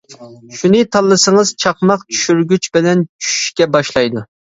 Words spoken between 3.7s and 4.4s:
باشلايدۇ.